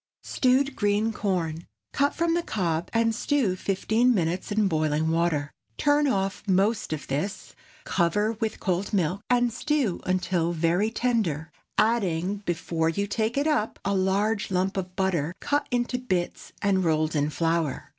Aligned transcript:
STEWED 0.23 0.75
GREEN 0.75 1.13
CORN. 1.13 1.67
Cut 1.93 2.15
from 2.15 2.33
the 2.33 2.41
cob, 2.41 2.89
and 2.91 3.13
stew 3.13 3.55
fifteen 3.55 4.15
minutes 4.15 4.51
in 4.51 4.67
boiling 4.67 5.11
water. 5.11 5.51
Turn 5.77 6.07
off 6.07 6.41
most 6.47 6.91
of 6.91 7.05
this, 7.05 7.53
cover 7.83 8.31
with 8.31 8.59
cold 8.59 8.93
milk, 8.93 9.21
and 9.29 9.53
stew 9.53 10.01
until 10.05 10.53
very 10.53 10.89
tender, 10.89 11.51
adding, 11.77 12.37
before 12.47 12.89
you 12.89 13.05
take 13.05 13.37
it 13.37 13.45
up, 13.45 13.77
a 13.85 13.93
large 13.93 14.49
lump 14.49 14.75
of 14.75 14.95
butter 14.95 15.35
cut 15.39 15.67
into 15.69 15.99
bits 15.99 16.51
and 16.63 16.83
rolled 16.83 17.15
in 17.15 17.29
flour. 17.29 17.87